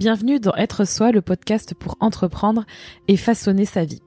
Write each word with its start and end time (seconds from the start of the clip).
Bienvenue 0.00 0.40
dans 0.40 0.54
Être 0.54 0.86
Soi, 0.86 1.12
le 1.12 1.20
podcast 1.20 1.74
pour 1.74 1.98
entreprendre 2.00 2.64
et 3.06 3.18
façonner 3.18 3.66
sa 3.66 3.84
vie. 3.84 4.00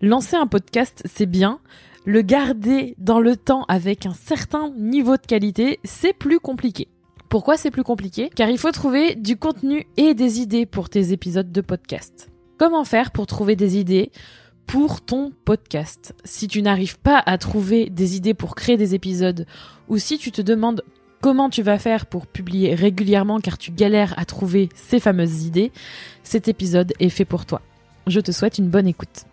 Lancer 0.00 0.34
un 0.34 0.46
podcast, 0.46 1.02
c'est 1.04 1.26
bien. 1.26 1.60
Le 2.06 2.22
garder 2.22 2.94
dans 2.96 3.20
le 3.20 3.36
temps 3.36 3.66
avec 3.68 4.06
un 4.06 4.14
certain 4.14 4.70
niveau 4.78 5.18
de 5.18 5.26
qualité, 5.26 5.78
c'est 5.84 6.14
plus 6.14 6.40
compliqué. 6.40 6.88
Pourquoi 7.28 7.58
c'est 7.58 7.70
plus 7.70 7.82
compliqué? 7.82 8.30
Car 8.34 8.48
il 8.48 8.56
faut 8.56 8.70
trouver 8.70 9.14
du 9.14 9.36
contenu 9.36 9.86
et 9.98 10.14
des 10.14 10.40
idées 10.40 10.64
pour 10.64 10.88
tes 10.88 11.12
épisodes 11.12 11.52
de 11.52 11.60
podcast. 11.60 12.30
Comment 12.56 12.84
faire 12.84 13.10
pour 13.10 13.26
trouver 13.26 13.56
des 13.56 13.76
idées 13.76 14.12
pour 14.66 15.02
ton 15.02 15.32
podcast? 15.44 16.14
Si 16.24 16.48
tu 16.48 16.62
n'arrives 16.62 16.98
pas 16.98 17.22
à 17.26 17.36
trouver 17.36 17.90
des 17.90 18.16
idées 18.16 18.32
pour 18.32 18.54
créer 18.54 18.78
des 18.78 18.94
épisodes 18.94 19.44
ou 19.88 19.98
si 19.98 20.16
tu 20.16 20.32
te 20.32 20.40
demandes 20.40 20.82
comment 21.26 21.50
tu 21.50 21.62
vas 21.62 21.76
faire 21.76 22.06
pour 22.06 22.28
publier 22.28 22.76
régulièrement 22.76 23.40
car 23.40 23.58
tu 23.58 23.72
galères 23.72 24.14
à 24.16 24.24
trouver 24.24 24.68
ces 24.76 25.00
fameuses 25.00 25.44
idées, 25.44 25.72
cet 26.22 26.46
épisode 26.46 26.92
est 27.00 27.08
fait 27.08 27.24
pour 27.24 27.46
toi. 27.46 27.62
Je 28.06 28.20
te 28.20 28.30
souhaite 28.30 28.58
une 28.58 28.68
bonne 28.68 28.86
écoute. 28.86 29.24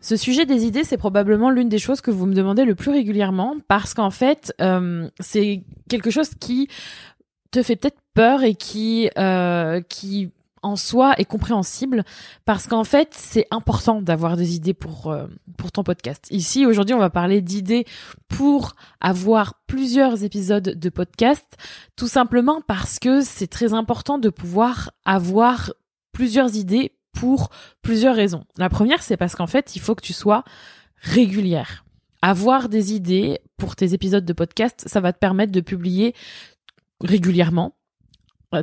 Ce 0.00 0.16
sujet 0.16 0.44
des 0.44 0.64
idées, 0.64 0.82
c'est 0.82 0.96
probablement 0.96 1.50
l'une 1.50 1.68
des 1.68 1.78
choses 1.78 2.00
que 2.00 2.10
vous 2.10 2.26
me 2.26 2.34
demandez 2.34 2.64
le 2.64 2.74
plus 2.74 2.90
régulièrement 2.90 3.58
parce 3.68 3.94
qu'en 3.94 4.10
fait, 4.10 4.52
euh, 4.60 5.08
c'est 5.20 5.62
quelque 5.88 6.10
chose 6.10 6.30
qui 6.40 6.66
te 7.52 7.62
fait 7.62 7.76
peut-être 7.76 8.00
peur 8.12 8.42
et 8.42 8.56
qui 8.56 9.10
euh, 9.18 9.80
qui 9.82 10.32
en 10.62 10.76
soi 10.76 11.14
est 11.18 11.24
compréhensible 11.24 12.04
parce 12.44 12.66
qu'en 12.66 12.84
fait 12.84 13.10
c'est 13.12 13.46
important 13.50 14.02
d'avoir 14.02 14.36
des 14.36 14.54
idées 14.54 14.74
pour 14.74 15.10
euh, 15.10 15.26
pour 15.56 15.72
ton 15.72 15.82
podcast. 15.82 16.26
Ici 16.30 16.66
aujourd'hui 16.66 16.94
on 16.94 16.98
va 16.98 17.10
parler 17.10 17.40
d'idées 17.40 17.84
pour 18.28 18.74
avoir 19.00 19.54
plusieurs 19.66 20.24
épisodes 20.24 20.74
de 20.78 20.88
podcast 20.88 21.56
tout 21.96 22.08
simplement 22.08 22.60
parce 22.66 22.98
que 22.98 23.22
c'est 23.22 23.46
très 23.46 23.74
important 23.74 24.18
de 24.18 24.28
pouvoir 24.28 24.90
avoir 25.04 25.72
plusieurs 26.12 26.56
idées 26.56 26.92
pour 27.12 27.50
plusieurs 27.82 28.14
raisons. 28.14 28.44
La 28.56 28.68
première 28.68 29.02
c'est 29.02 29.16
parce 29.16 29.34
qu'en 29.34 29.46
fait 29.46 29.76
il 29.76 29.80
faut 29.80 29.94
que 29.94 30.04
tu 30.04 30.12
sois 30.12 30.44
régulière. 31.00 31.84
Avoir 32.20 32.68
des 32.68 32.94
idées 32.94 33.38
pour 33.56 33.76
tes 33.76 33.94
épisodes 33.94 34.24
de 34.24 34.32
podcast, 34.32 34.84
ça 34.86 35.00
va 35.00 35.12
te 35.12 35.18
permettre 35.18 35.52
de 35.52 35.60
publier 35.60 36.14
régulièrement 37.00 37.77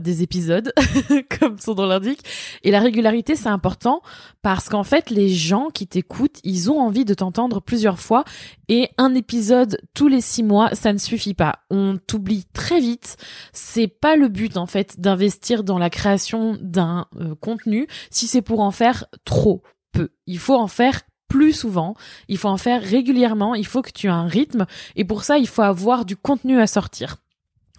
des 0.01 0.23
épisodes, 0.23 0.73
comme 1.39 1.59
son 1.59 1.75
nom 1.75 1.85
l'indique. 1.85 2.21
Et 2.63 2.71
la 2.71 2.79
régularité, 2.79 3.35
c'est 3.35 3.49
important 3.49 4.01
parce 4.41 4.69
qu'en 4.69 4.83
fait, 4.83 5.09
les 5.09 5.29
gens 5.29 5.69
qui 5.69 5.87
t'écoutent, 5.87 6.39
ils 6.43 6.71
ont 6.71 6.79
envie 6.79 7.05
de 7.05 7.13
t'entendre 7.13 7.61
plusieurs 7.61 7.99
fois. 7.99 8.23
Et 8.67 8.89
un 8.97 9.13
épisode 9.13 9.79
tous 9.93 10.07
les 10.07 10.21
six 10.21 10.43
mois, 10.43 10.73
ça 10.73 10.91
ne 10.91 10.97
suffit 10.97 11.35
pas. 11.35 11.59
On 11.69 11.97
t'oublie 11.97 12.45
très 12.53 12.79
vite. 12.79 13.17
C'est 13.53 13.87
pas 13.87 14.15
le 14.15 14.27
but, 14.27 14.57
en 14.57 14.65
fait, 14.65 14.99
d'investir 14.99 15.63
dans 15.63 15.77
la 15.77 15.89
création 15.89 16.57
d'un 16.61 17.07
euh, 17.19 17.35
contenu 17.35 17.87
si 18.09 18.27
c'est 18.27 18.41
pour 18.41 18.61
en 18.61 18.71
faire 18.71 19.05
trop 19.23 19.61
peu. 19.91 20.09
Il 20.25 20.39
faut 20.39 20.55
en 20.55 20.67
faire 20.67 21.01
plus 21.27 21.53
souvent, 21.53 21.95
il 22.27 22.37
faut 22.37 22.49
en 22.49 22.57
faire 22.57 22.81
régulièrement, 22.81 23.55
il 23.55 23.65
faut 23.65 23.81
que 23.81 23.91
tu 23.91 24.07
aies 24.07 24.11
un 24.11 24.27
rythme 24.27 24.65
et 24.95 25.05
pour 25.05 25.23
ça, 25.23 25.37
il 25.37 25.47
faut 25.47 25.63
avoir 25.63 26.05
du 26.05 26.15
contenu 26.15 26.59
à 26.59 26.67
sortir. 26.67 27.17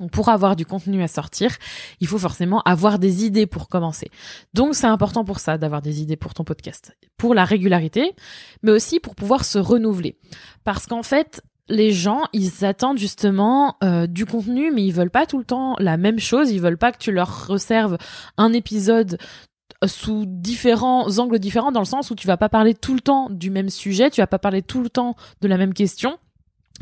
Donc 0.01 0.11
pour 0.11 0.29
avoir 0.29 0.57
du 0.57 0.67
contenu 0.67 1.03
à 1.03 1.09
sortir, 1.09 1.57
il 2.01 2.07
faut 2.07 2.19
forcément 2.19 2.61
avoir 2.63 2.99
des 2.99 3.25
idées 3.25 3.47
pour 3.47 3.69
commencer. 3.69 4.11
Donc 4.55 4.75
c'est 4.75 4.87
important 4.87 5.25
pour 5.25 5.41
ça 5.41 5.59
d'avoir 5.59 5.83
des 5.83 6.03
idées 6.03 6.17
pour 6.17 6.35
ton 6.35 6.45
podcast, 6.45 6.97
pour 7.17 7.35
la 7.35 7.45
régularité, 7.45 8.15
mais 8.63 8.73
aussi 8.73 9.01
pour 9.01 9.15
pouvoir 9.15 9.45
se 9.45 9.59
renouveler. 9.59 10.19
Parce 10.65 10.87
qu'en 10.87 11.03
fait, 11.03 11.43
les 11.69 11.93
gens, 11.93 12.23
ils 12.33 12.65
attendent 12.65 12.99
justement 12.99 13.77
euh, 13.83 14.07
du 14.07 14.25
contenu, 14.25 14.71
mais 14.71 14.85
ils 14.85 14.93
veulent 14.93 15.11
pas 15.11 15.27
tout 15.27 15.39
le 15.39 15.45
temps 15.45 15.75
la 15.79 15.97
même 15.97 16.19
chose. 16.19 16.51
Ils 16.51 16.61
veulent 16.61 16.79
pas 16.79 16.93
que 16.93 16.99
tu 16.99 17.11
leur 17.11 17.49
reserves 17.49 17.99
un 18.37 18.53
épisode 18.53 19.19
sous 19.85 20.25
différents 20.27 21.19
angles 21.19 21.39
différents, 21.39 21.73
dans 21.73 21.81
le 21.81 21.87
sens 21.87 22.11
où 22.11 22.15
tu 22.15 22.27
vas 22.27 22.37
pas 22.37 22.49
parler 22.49 22.75
tout 22.75 22.95
le 22.95 23.01
temps 23.01 23.29
du 23.31 23.51
même 23.51 23.69
sujet, 23.69 24.11
tu 24.11 24.21
vas 24.21 24.27
pas 24.27 24.39
parler 24.39 24.63
tout 24.63 24.83
le 24.83 24.89
temps 24.89 25.17
de 25.43 25.49
la 25.49 25.59
même 25.59 25.75
question 25.75 26.19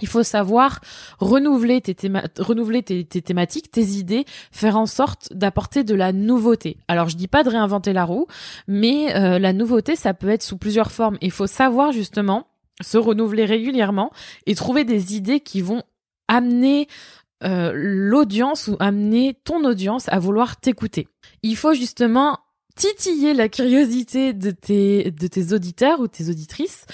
il 0.01 0.09
faut 0.09 0.23
savoir 0.23 0.81
renouveler 1.19 1.81
tes, 1.81 1.95
thématiques, 1.95 3.71
tes 3.71 3.85
idées, 3.85 4.25
faire 4.51 4.77
en 4.77 4.87
sorte 4.87 5.33
d'apporter 5.33 5.85
de 5.85 5.95
la 5.95 6.13
nouveauté. 6.13 6.79
Alors 6.89 7.09
je 7.09 7.17
dis 7.17 7.29
pas 7.29 7.43
de 7.43 7.51
réinventer 7.51 7.93
la 7.93 8.05
roue, 8.05 8.27
mais 8.69 9.15
euh, 9.15 9.39
la 9.39 9.53
nouveauté 9.53 9.97
ça 9.97 10.15
peut 10.15 10.29
être 10.29 10.43
sous 10.43 10.59
plusieurs 10.59 10.93
formes. 10.93 11.19
Il 11.21 11.31
faut 11.31 11.47
savoir 11.47 11.93
justement 11.93 12.47
se 12.83 12.99
renouveler 12.99 13.45
régulièrement 13.45 14.11
et 14.47 14.55
trouver 14.55 14.85
des 14.85 15.15
idées 15.15 15.41
qui 15.41 15.61
vont 15.61 15.83
amener 16.29 16.89
euh, 17.45 17.73
l'audience 17.75 18.69
ou 18.69 18.77
amener 18.81 19.37
ton 19.45 19.65
audience 19.65 20.09
à 20.09 20.19
vouloir 20.19 20.57
t'écouter. 20.57 21.09
Il 21.43 21.57
faut 21.57 21.75
justement 21.75 22.39
titiller 22.75 23.35
la 23.35 23.49
curiosité 23.49 24.33
de 24.33 24.51
tes, 24.51 25.11
de 25.11 25.27
tes 25.27 25.53
auditeurs 25.53 26.01
ou 26.01 26.09
tes 26.09 26.29
auditrices 26.29 26.87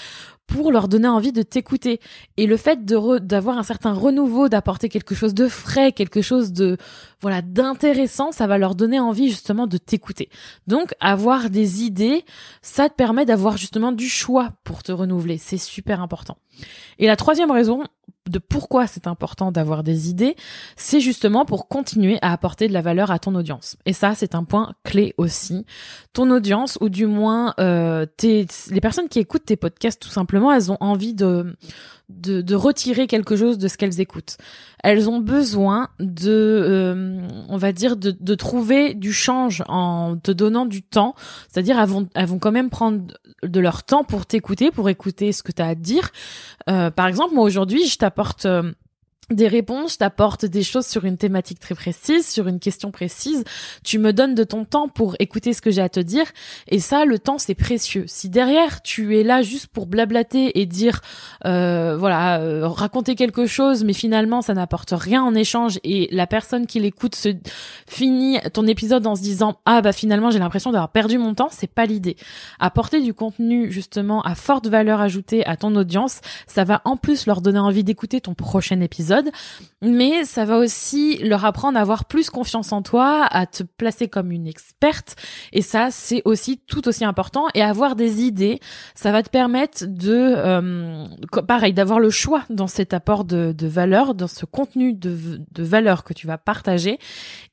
pour 0.51 0.71
leur 0.71 0.87
donner 0.87 1.07
envie 1.07 1.31
de 1.31 1.41
t'écouter. 1.41 1.99
Et 2.37 2.45
le 2.45 2.57
fait 2.57 2.83
d'avoir 2.85 3.57
un 3.57 3.63
certain 3.63 3.93
renouveau, 3.93 4.49
d'apporter 4.49 4.89
quelque 4.89 5.15
chose 5.15 5.33
de 5.33 5.47
frais, 5.47 5.91
quelque 5.93 6.21
chose 6.21 6.51
de 6.51 6.77
voilà 7.21 7.41
d'intéressant, 7.41 8.31
ça 8.31 8.47
va 8.47 8.57
leur 8.57 8.75
donner 8.75 8.99
envie 8.99 9.29
justement 9.29 9.67
de 9.67 9.77
t'écouter. 9.77 10.29
Donc 10.67 10.93
avoir 10.99 11.49
des 11.49 11.83
idées, 11.83 12.25
ça 12.61 12.89
te 12.89 12.95
permet 12.95 13.25
d'avoir 13.25 13.57
justement 13.57 13.91
du 13.91 14.09
choix 14.09 14.49
pour 14.63 14.83
te 14.83 14.91
renouveler. 14.91 15.37
C'est 15.37 15.57
super 15.57 16.01
important. 16.01 16.37
Et 16.99 17.07
la 17.07 17.15
troisième 17.15 17.51
raison 17.51 17.83
de 18.31 18.39
pourquoi 18.39 18.87
c'est 18.87 19.05
important 19.05 19.51
d'avoir 19.51 19.83
des 19.83 20.09
idées, 20.09 20.35
c'est 20.75 20.99
justement 20.99 21.45
pour 21.45 21.67
continuer 21.67 22.17
à 22.21 22.31
apporter 22.31 22.67
de 22.67 22.73
la 22.73 22.81
valeur 22.81 23.11
à 23.11 23.19
ton 23.19 23.35
audience. 23.35 23.77
Et 23.85 23.93
ça, 23.93 24.15
c'est 24.15 24.33
un 24.33 24.43
point 24.43 24.73
clé 24.83 25.13
aussi. 25.17 25.65
Ton 26.13 26.31
audience, 26.31 26.77
ou 26.81 26.89
du 26.89 27.05
moins 27.05 27.53
euh, 27.59 28.05
tes, 28.17 28.47
les 28.69 28.81
personnes 28.81 29.09
qui 29.09 29.19
écoutent 29.19 29.45
tes 29.45 29.57
podcasts, 29.57 30.01
tout 30.01 30.09
simplement, 30.09 30.51
elles 30.51 30.71
ont 30.71 30.77
envie 30.79 31.13
de 31.13 31.55
de, 32.17 32.41
de, 32.41 32.55
retirer 32.55 33.07
quelque 33.07 33.35
chose 33.35 33.57
de 33.57 33.67
ce 33.67 33.77
qu'elles 33.77 33.99
écoutent. 33.99 34.37
Elles 34.83 35.09
ont 35.09 35.19
besoin 35.19 35.89
de, 35.99 36.29
euh, 36.29 37.27
on 37.49 37.57
va 37.57 37.71
dire, 37.71 37.97
de, 37.97 38.15
de, 38.19 38.35
trouver 38.35 38.93
du 38.93 39.13
change 39.13 39.63
en 39.67 40.17
te 40.17 40.31
donnant 40.31 40.65
du 40.65 40.81
temps. 40.81 41.15
C'est-à-dire, 41.49 41.79
elles 41.79 41.89
vont, 41.89 42.09
elles 42.15 42.27
vont 42.27 42.39
quand 42.39 42.51
même 42.51 42.69
prendre 42.69 43.01
de 43.43 43.59
leur 43.59 43.83
temps 43.83 44.03
pour 44.03 44.25
t'écouter, 44.25 44.71
pour 44.71 44.89
écouter 44.89 45.31
ce 45.31 45.43
que 45.43 45.51
tu 45.51 45.61
as 45.61 45.67
à 45.67 45.75
dire. 45.75 46.11
Euh, 46.69 46.91
par 46.91 47.07
exemple, 47.07 47.33
moi 47.33 47.43
aujourd'hui, 47.43 47.87
je 47.87 47.97
t'apporte 47.97 48.45
euh, 48.45 48.71
des 49.35 49.47
réponses, 49.47 49.97
t'apportes 49.97 50.45
des 50.45 50.63
choses 50.63 50.85
sur 50.85 51.05
une 51.05 51.17
thématique 51.17 51.59
très 51.59 51.75
précise, 51.75 52.27
sur 52.27 52.47
une 52.47 52.59
question 52.59 52.91
précise. 52.91 53.43
Tu 53.83 53.99
me 53.99 54.13
donnes 54.13 54.35
de 54.35 54.43
ton 54.43 54.65
temps 54.65 54.87
pour 54.87 55.15
écouter 55.19 55.53
ce 55.53 55.61
que 55.61 55.71
j'ai 55.71 55.81
à 55.81 55.89
te 55.89 55.99
dire. 55.99 56.25
Et 56.67 56.79
ça, 56.79 57.05
le 57.05 57.19
temps, 57.19 57.37
c'est 57.37 57.55
précieux. 57.55 58.05
Si 58.07 58.29
derrière, 58.29 58.81
tu 58.81 59.17
es 59.17 59.23
là 59.23 59.41
juste 59.41 59.67
pour 59.67 59.87
blablater 59.87 60.59
et 60.59 60.65
dire, 60.65 61.01
euh, 61.45 61.97
voilà, 61.97 62.39
euh, 62.41 62.67
raconter 62.67 63.15
quelque 63.15 63.45
chose, 63.45 63.83
mais 63.83 63.93
finalement, 63.93 64.41
ça 64.41 64.53
n'apporte 64.53 64.91
rien 64.91 65.23
en 65.23 65.35
échange 65.35 65.79
et 65.83 66.07
la 66.11 66.27
personne 66.27 66.67
qui 66.67 66.79
l'écoute 66.79 67.15
se 67.15 67.29
finit 67.87 68.39
ton 68.53 68.67
épisode 68.67 69.05
en 69.07 69.15
se 69.15 69.21
disant, 69.21 69.59
ah 69.65 69.81
bah 69.81 69.93
finalement, 69.93 70.31
j'ai 70.31 70.39
l'impression 70.39 70.71
d'avoir 70.71 70.89
perdu 70.89 71.17
mon 71.17 71.33
temps, 71.33 71.49
c'est 71.51 71.71
pas 71.71 71.85
l'idée. 71.85 72.15
Apporter 72.59 73.01
du 73.01 73.13
contenu, 73.13 73.71
justement, 73.71 74.21
à 74.21 74.35
forte 74.35 74.67
valeur 74.67 75.01
ajoutée 75.01 75.45
à 75.45 75.57
ton 75.57 75.75
audience, 75.75 76.21
ça 76.47 76.63
va 76.63 76.81
en 76.85 76.97
plus 76.97 77.25
leur 77.25 77.41
donner 77.41 77.59
envie 77.59 77.83
d'écouter 77.83 78.21
ton 78.21 78.33
prochain 78.33 78.79
épisode 78.81 79.20
mais 79.81 80.25
ça 80.25 80.45
va 80.45 80.57
aussi 80.57 81.17
leur 81.17 81.45
apprendre 81.45 81.77
à 81.77 81.81
avoir 81.81 82.05
plus 82.05 82.29
confiance 82.29 82.71
en 82.71 82.81
toi, 82.81 83.25
à 83.25 83.45
te 83.45 83.63
placer 83.63 84.07
comme 84.07 84.31
une 84.31 84.47
experte, 84.47 85.15
et 85.51 85.61
ça 85.61 85.89
c'est 85.91 86.21
aussi 86.25 86.57
tout 86.57 86.87
aussi 86.87 87.05
important. 87.05 87.47
Et 87.53 87.61
avoir 87.61 87.95
des 87.95 88.23
idées, 88.23 88.59
ça 88.95 89.11
va 89.11 89.23
te 89.23 89.29
permettre 89.29 89.85
de, 89.87 90.33
euh, 90.37 91.05
pareil, 91.47 91.73
d'avoir 91.73 91.99
le 91.99 92.09
choix 92.09 92.43
dans 92.49 92.67
cet 92.67 92.93
apport 92.93 93.25
de, 93.25 93.55
valeur, 93.61 94.15
dans 94.15 94.27
ce 94.27 94.45
contenu 94.45 94.93
de, 94.93 95.41
de 95.51 95.63
valeur 95.63 96.03
que 96.03 96.13
tu 96.13 96.27
vas 96.27 96.37
partager. 96.37 96.99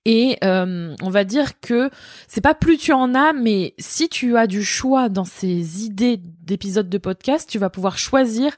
Et 0.04 0.38
euh, 0.42 0.94
on 1.02 1.10
va 1.10 1.24
dire 1.24 1.60
que 1.60 1.90
c'est 2.28 2.40
pas 2.40 2.54
plus 2.54 2.78
tu 2.78 2.92
en 2.92 3.14
as, 3.14 3.34
mais 3.34 3.74
si 3.78 4.08
tu 4.08 4.36
as 4.38 4.46
du 4.46 4.64
choix 4.64 5.08
dans 5.08 5.26
ces 5.26 5.84
idées 5.84 6.16
d'épisodes 6.16 6.88
de 6.88 6.98
podcast, 6.98 7.48
tu 7.48 7.58
vas 7.58 7.68
pouvoir 7.68 7.98
choisir 7.98 8.56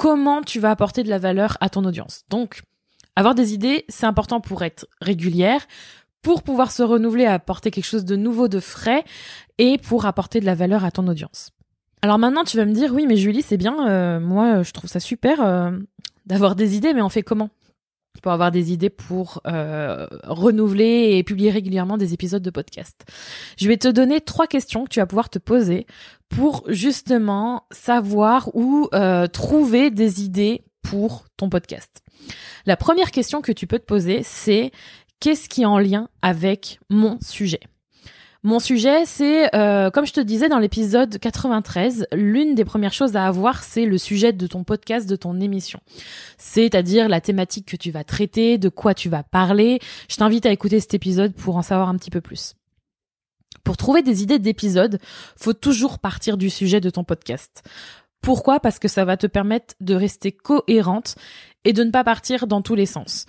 comment 0.00 0.40
tu 0.40 0.60
vas 0.60 0.70
apporter 0.70 1.02
de 1.02 1.10
la 1.10 1.18
valeur 1.18 1.58
à 1.60 1.68
ton 1.68 1.84
audience. 1.84 2.22
Donc, 2.30 2.62
avoir 3.16 3.34
des 3.34 3.52
idées, 3.52 3.84
c'est 3.90 4.06
important 4.06 4.40
pour 4.40 4.62
être 4.62 4.86
régulière, 5.02 5.60
pour 6.22 6.42
pouvoir 6.42 6.72
se 6.72 6.82
renouveler, 6.82 7.26
apporter 7.26 7.70
quelque 7.70 7.84
chose 7.84 8.06
de 8.06 8.16
nouveau, 8.16 8.48
de 8.48 8.60
frais, 8.60 9.04
et 9.58 9.76
pour 9.76 10.06
apporter 10.06 10.40
de 10.40 10.46
la 10.46 10.54
valeur 10.54 10.86
à 10.86 10.90
ton 10.90 11.06
audience. 11.06 11.50
Alors 12.00 12.18
maintenant, 12.18 12.44
tu 12.44 12.56
vas 12.56 12.64
me 12.64 12.72
dire, 12.72 12.94
oui, 12.94 13.04
mais 13.06 13.16
Julie, 13.16 13.42
c'est 13.42 13.58
bien, 13.58 13.90
euh, 13.90 14.20
moi, 14.20 14.62
je 14.62 14.72
trouve 14.72 14.88
ça 14.88 15.00
super 15.00 15.44
euh, 15.44 15.70
d'avoir 16.24 16.56
des 16.56 16.78
idées, 16.78 16.94
mais 16.94 17.02
on 17.02 17.10
fait 17.10 17.22
comment? 17.22 17.50
Pour 18.20 18.32
avoir 18.32 18.50
des 18.50 18.72
idées 18.72 18.90
pour 18.90 19.40
euh, 19.46 20.06
renouveler 20.24 21.16
et 21.16 21.22
publier 21.22 21.50
régulièrement 21.50 21.96
des 21.96 22.14
épisodes 22.14 22.42
de 22.42 22.50
podcast. 22.50 23.04
Je 23.58 23.68
vais 23.68 23.76
te 23.76 23.88
donner 23.88 24.20
trois 24.20 24.46
questions 24.46 24.84
que 24.84 24.90
tu 24.90 25.00
vas 25.00 25.06
pouvoir 25.06 25.30
te 25.30 25.38
poser 25.38 25.86
pour 26.28 26.64
justement 26.68 27.64
savoir 27.70 28.54
où 28.54 28.88
euh, 28.94 29.26
trouver 29.26 29.90
des 29.90 30.22
idées 30.22 30.62
pour 30.82 31.24
ton 31.36 31.48
podcast. 31.48 32.02
La 32.66 32.76
première 32.76 33.10
question 33.10 33.40
que 33.40 33.52
tu 33.52 33.66
peux 33.66 33.78
te 33.78 33.84
poser, 33.84 34.22
c'est 34.22 34.70
qu'est-ce 35.20 35.48
qui 35.48 35.62
est 35.62 35.66
en 35.66 35.78
lien 35.78 36.08
avec 36.22 36.80
mon 36.88 37.18
sujet? 37.20 37.60
Mon 38.42 38.58
sujet, 38.58 39.04
c'est, 39.04 39.54
euh, 39.54 39.90
comme 39.90 40.06
je 40.06 40.14
te 40.14 40.20
disais 40.20 40.48
dans 40.48 40.58
l'épisode 40.58 41.18
93, 41.18 42.06
l'une 42.12 42.54
des 42.54 42.64
premières 42.64 42.94
choses 42.94 43.14
à 43.14 43.26
avoir, 43.26 43.62
c'est 43.62 43.84
le 43.84 43.98
sujet 43.98 44.32
de 44.32 44.46
ton 44.46 44.64
podcast, 44.64 45.06
de 45.08 45.16
ton 45.16 45.38
émission. 45.40 45.78
C'est-à-dire 46.38 47.10
la 47.10 47.20
thématique 47.20 47.66
que 47.66 47.76
tu 47.76 47.90
vas 47.90 48.02
traiter, 48.02 48.56
de 48.56 48.70
quoi 48.70 48.94
tu 48.94 49.10
vas 49.10 49.22
parler. 49.22 49.78
Je 50.08 50.16
t'invite 50.16 50.46
à 50.46 50.52
écouter 50.52 50.80
cet 50.80 50.94
épisode 50.94 51.34
pour 51.34 51.56
en 51.56 51.62
savoir 51.62 51.90
un 51.90 51.96
petit 51.96 52.10
peu 52.10 52.22
plus. 52.22 52.54
Pour 53.62 53.76
trouver 53.76 54.00
des 54.00 54.22
idées 54.22 54.38
d'épisodes, 54.38 54.98
faut 55.36 55.52
toujours 55.52 55.98
partir 55.98 56.38
du 56.38 56.48
sujet 56.48 56.80
de 56.80 56.88
ton 56.88 57.04
podcast. 57.04 57.62
Pourquoi? 58.22 58.58
Parce 58.58 58.78
que 58.78 58.88
ça 58.88 59.04
va 59.04 59.18
te 59.18 59.26
permettre 59.26 59.74
de 59.80 59.94
rester 59.94 60.32
cohérente 60.32 61.16
et 61.64 61.74
de 61.74 61.84
ne 61.84 61.90
pas 61.90 62.04
partir 62.04 62.46
dans 62.46 62.62
tous 62.62 62.74
les 62.74 62.86
sens. 62.86 63.26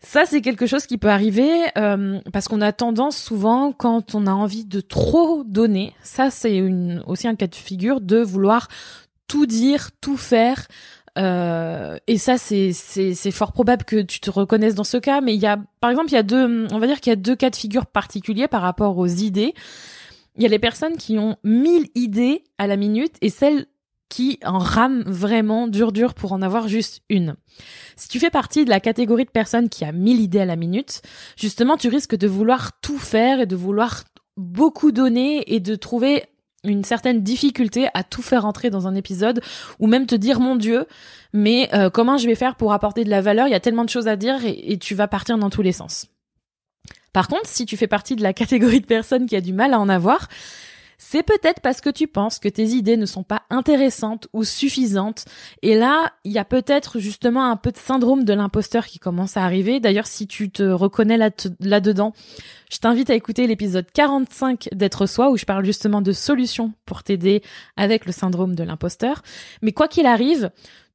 Ça, 0.00 0.26
c'est 0.26 0.40
quelque 0.40 0.66
chose 0.66 0.86
qui 0.86 0.96
peut 0.96 1.10
arriver 1.10 1.50
euh, 1.76 2.20
parce 2.32 2.46
qu'on 2.46 2.60
a 2.60 2.72
tendance 2.72 3.16
souvent, 3.16 3.72
quand 3.72 4.14
on 4.14 4.26
a 4.28 4.32
envie 4.32 4.64
de 4.64 4.80
trop 4.80 5.42
donner, 5.44 5.92
ça 6.02 6.30
c'est 6.30 6.62
aussi 7.06 7.26
un 7.26 7.34
cas 7.34 7.48
de 7.48 7.54
figure 7.56 8.00
de 8.00 8.18
vouloir 8.18 8.68
tout 9.26 9.44
dire, 9.46 9.90
tout 10.00 10.16
faire. 10.16 10.68
Euh, 11.18 11.98
et 12.06 12.16
ça, 12.16 12.38
c'est 12.38 12.72
fort 13.32 13.52
probable 13.52 13.84
que 13.84 14.00
tu 14.00 14.20
te 14.20 14.30
reconnaisses 14.30 14.76
dans 14.76 14.84
ce 14.84 14.98
cas. 14.98 15.20
Mais 15.20 15.34
il 15.34 15.40
y 15.40 15.46
a, 15.46 15.58
par 15.80 15.90
exemple, 15.90 16.10
il 16.10 16.14
y 16.14 16.18
a 16.18 16.22
deux, 16.22 16.68
on 16.70 16.78
va 16.78 16.86
dire 16.86 17.00
qu'il 17.00 17.10
y 17.10 17.12
a 17.12 17.16
deux 17.16 17.34
cas 17.34 17.50
de 17.50 17.56
figure 17.56 17.86
particuliers 17.86 18.46
par 18.46 18.62
rapport 18.62 18.96
aux 18.98 19.06
idées. 19.06 19.52
Il 20.36 20.44
y 20.44 20.46
a 20.46 20.48
les 20.48 20.60
personnes 20.60 20.96
qui 20.96 21.18
ont 21.18 21.36
mille 21.42 21.88
idées 21.96 22.44
à 22.58 22.68
la 22.68 22.76
minute 22.76 23.16
et 23.20 23.30
celles 23.30 23.66
qui 24.08 24.38
en 24.44 24.58
rament 24.58 25.02
vraiment 25.06 25.68
dur 25.68 25.92
dur 25.92 26.14
pour 26.14 26.32
en 26.32 26.42
avoir 26.42 26.68
juste 26.68 27.02
une. 27.08 27.36
Si 27.96 28.08
tu 28.08 28.18
fais 28.18 28.30
partie 28.30 28.64
de 28.64 28.70
la 28.70 28.80
catégorie 28.80 29.24
de 29.24 29.30
personnes 29.30 29.68
qui 29.68 29.84
a 29.84 29.92
mille 29.92 30.20
idées 30.20 30.40
à 30.40 30.46
la 30.46 30.56
minute, 30.56 31.02
justement, 31.36 31.76
tu 31.76 31.88
risques 31.88 32.16
de 32.16 32.26
vouloir 32.26 32.80
tout 32.80 32.98
faire 32.98 33.40
et 33.40 33.46
de 33.46 33.56
vouloir 33.56 34.04
beaucoup 34.36 34.92
donner 34.92 35.52
et 35.54 35.60
de 35.60 35.74
trouver 35.74 36.24
une 36.64 36.84
certaine 36.84 37.22
difficulté 37.22 37.88
à 37.94 38.02
tout 38.02 38.22
faire 38.22 38.44
entrer 38.44 38.70
dans 38.70 38.86
un 38.86 38.94
épisode 38.94 39.40
ou 39.78 39.86
même 39.86 40.06
te 40.06 40.14
dire 40.14 40.40
mon 40.40 40.56
dieu 40.56 40.86
mais 41.32 41.68
euh, 41.72 41.88
comment 41.88 42.16
je 42.18 42.26
vais 42.26 42.34
faire 42.34 42.56
pour 42.56 42.72
apporter 42.72 43.04
de 43.04 43.10
la 43.10 43.20
valeur? 43.20 43.46
Il 43.46 43.50
y 43.50 43.54
a 43.54 43.60
tellement 43.60 43.84
de 43.84 43.90
choses 43.90 44.08
à 44.08 44.16
dire 44.16 44.40
et 44.44 44.76
tu 44.78 44.94
vas 44.94 45.06
partir 45.06 45.38
dans 45.38 45.50
tous 45.50 45.62
les 45.62 45.72
sens 45.72 46.06
par 47.12 47.28
contre 47.28 47.46
si 47.46 47.64
tu 47.64 47.76
fais 47.76 47.86
partie 47.86 48.16
de 48.16 48.22
la 48.22 48.32
catégorie 48.34 48.80
de 48.80 48.86
personnes 48.86 49.26
qui 49.26 49.36
a 49.36 49.40
du 49.40 49.52
mal 49.52 49.72
à 49.72 49.78
en 49.78 49.88
avoir 49.88 50.28
c'est 50.98 51.22
peut-être 51.22 51.60
parce 51.60 51.80
que 51.80 51.90
tu 51.90 52.08
penses 52.08 52.40
que 52.40 52.48
tes 52.48 52.66
idées 52.66 52.96
ne 52.96 53.06
sont 53.06 53.22
pas 53.22 53.42
intéressantes 53.50 54.26
ou 54.32 54.42
suffisantes. 54.42 55.24
Et 55.62 55.76
là, 55.76 56.12
il 56.24 56.32
y 56.32 56.38
a 56.38 56.44
peut-être 56.44 56.98
justement 56.98 57.48
un 57.48 57.56
peu 57.56 57.70
de 57.70 57.76
syndrome 57.76 58.24
de 58.24 58.32
l'imposteur 58.34 58.84
qui 58.86 58.98
commence 58.98 59.36
à 59.36 59.44
arriver. 59.44 59.78
D'ailleurs, 59.78 60.08
si 60.08 60.26
tu 60.26 60.50
te 60.50 60.64
reconnais 60.64 61.16
là-dedans, 61.16 62.12
je 62.70 62.78
t'invite 62.78 63.10
à 63.10 63.14
écouter 63.14 63.46
l'épisode 63.46 63.86
45 63.92 64.70
d'être 64.72 65.06
soi 65.06 65.30
où 65.30 65.36
je 65.36 65.44
parle 65.44 65.64
justement 65.64 66.02
de 66.02 66.12
solutions 66.12 66.72
pour 66.84 67.04
t'aider 67.04 67.42
avec 67.76 68.04
le 68.04 68.12
syndrome 68.12 68.56
de 68.56 68.64
l'imposteur. 68.64 69.22
Mais 69.62 69.72
quoi 69.72 69.86
qu'il 69.86 70.06
arrive, 70.06 70.50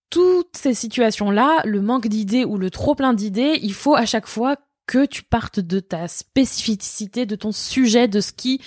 toutes 0.10 0.58
ces 0.58 0.74
situations-là, 0.74 1.62
le 1.64 1.82
manque 1.82 2.08
d'idées 2.08 2.44
ou 2.44 2.58
le 2.58 2.70
trop 2.70 2.94
plein 2.94 3.14
d'idées, 3.14 3.58
il 3.64 3.74
faut 3.74 3.96
à 3.96 4.06
chaque 4.06 4.28
fois 4.28 4.58
que 4.86 5.06
tu 5.06 5.24
partes 5.24 5.60
de 5.60 5.80
ta 5.80 6.08
spécificité, 6.08 7.26
de 7.26 7.36
ton 7.36 7.52
sujet, 7.52 8.08
de 8.08 8.22
ce 8.22 8.32
qui, 8.34 8.62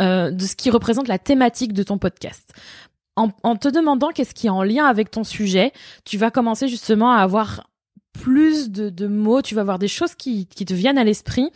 euh, 0.00 0.30
de 0.30 0.44
ce 0.44 0.56
qui 0.56 0.70
représente 0.70 1.08
la 1.08 1.18
thématique 1.18 1.72
de 1.72 1.82
ton 1.82 1.98
podcast. 1.98 2.52
En, 3.16 3.30
en 3.42 3.56
te 3.56 3.68
demandant 3.68 4.10
qu'est-ce 4.10 4.34
qui 4.34 4.46
est 4.46 4.50
en 4.50 4.62
lien 4.62 4.86
avec 4.86 5.10
ton 5.10 5.24
sujet, 5.24 5.72
tu 6.04 6.18
vas 6.18 6.30
commencer 6.30 6.68
justement 6.68 7.12
à 7.12 7.18
avoir 7.18 7.66
plus 8.16 8.70
de, 8.70 8.88
de, 8.88 9.06
mots, 9.06 9.42
tu 9.42 9.54
vas 9.54 9.60
avoir 9.60 9.78
des 9.78 9.88
choses 9.88 10.14
qui, 10.14 10.46
qui 10.46 10.64
te 10.64 10.74
viennent 10.74 10.98
à 10.98 11.04
l'esprit. 11.04 11.50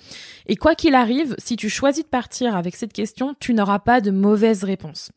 Et 0.46 0.56
quoi 0.56 0.74
qu'il 0.74 0.94
arrive, 0.94 1.34
si 1.38 1.56
tu 1.56 1.68
choisis 1.68 2.04
de 2.04 2.08
partir 2.08 2.56
avec 2.56 2.76
cette 2.76 2.92
question, 2.92 3.34
tu 3.40 3.54
n'auras 3.54 3.78
pas 3.78 4.00
de 4.00 4.10
mauvaise 4.10 4.64
réponse. 4.64 5.10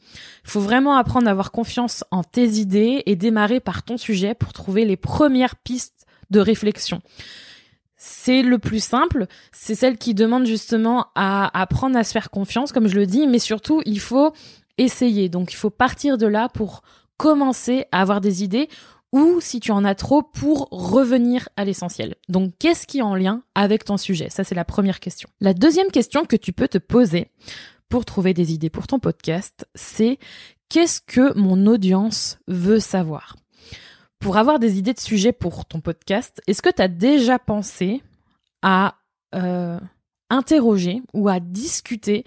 Il 0.46 0.50
faut 0.50 0.62
vraiment 0.62 0.96
apprendre 0.96 1.28
à 1.28 1.32
avoir 1.32 1.52
confiance 1.52 2.04
en 2.12 2.24
tes 2.24 2.48
idées 2.48 3.04
et 3.06 3.16
démarrer 3.16 3.60
par 3.60 3.84
ton 3.84 3.98
sujet 3.98 4.34
pour 4.36 4.54
trouver 4.54 4.86
les 4.86 4.98
premières 4.98 5.56
pistes 5.56 6.06
de 6.30 6.40
réflexion 6.40 7.02
c'est 8.06 8.42
le 8.42 8.60
plus 8.60 8.84
simple, 8.84 9.28
c'est 9.54 9.76
celle 9.76 9.98
qui 9.98 10.14
demande 10.14 10.46
justement 10.46 11.08
à 11.16 11.58
apprendre 11.58 11.98
à 11.98 12.04
se 12.04 12.12
faire 12.12 12.32
confiance, 12.32 12.74
comme 12.74 12.90
je 12.90 12.96
le 12.96 13.06
dis, 13.06 13.28
mais 13.28 13.40
surtout, 13.40 13.82
il 13.86 14.02
faut 14.02 14.34
essayer. 14.78 15.30
Donc, 15.30 15.54
il 15.54 15.56
faut 15.56 15.70
partir 15.70 16.18
de 16.18 16.28
là 16.28 16.50
pour 16.50 16.82
commencer 17.16 17.86
à 17.94 18.02
avoir 18.02 18.20
des 18.20 18.44
idées 18.44 18.68
ou 19.14 19.40
si 19.40 19.62
tu 19.62 19.72
en 19.72 19.86
as 19.86 19.96
trop 19.96 20.22
pour 20.22 20.68
revenir 20.70 21.48
à 21.56 21.64
l'essentiel. 21.64 22.16
Donc, 22.28 22.52
qu'est-ce 22.60 22.88
qui 22.88 22.98
est 22.98 23.04
en 23.04 23.16
lien 23.16 23.42
avec 23.56 23.86
ton 23.86 23.96
sujet? 23.96 24.28
Ça, 24.30 24.44
c'est 24.44 24.54
la 24.54 24.66
première 24.66 25.00
question. 25.00 25.30
La 25.40 25.54
deuxième 25.54 25.90
question 25.90 26.26
que 26.26 26.36
tu 26.36 26.52
peux 26.52 26.68
te 26.68 26.80
poser 26.80 27.30
pour 27.88 28.04
trouver 28.04 28.34
des 28.34 28.52
idées 28.52 28.70
pour 28.70 28.86
ton 28.86 29.00
podcast, 29.00 29.66
c'est 29.76 30.20
qu'est-ce 30.68 31.00
que 31.00 31.38
mon 31.38 31.68
audience 31.68 32.38
veut 32.50 32.82
savoir? 32.82 33.38
Pour 34.24 34.38
avoir 34.38 34.58
des 34.58 34.80
idées 34.80 34.94
de 34.94 35.00
sujets 35.00 35.34
pour 35.34 35.66
ton 35.66 35.82
podcast, 35.82 36.42
est-ce 36.48 36.62
que 36.62 36.70
tu 36.70 36.82
as 36.82 36.88
déjà 36.88 37.38
pensé 37.40 38.02
à 38.62 38.96
euh, 39.36 39.78
interroger 40.30 41.02
ou 41.14 41.28
à 41.28 41.42
discuter 41.42 42.24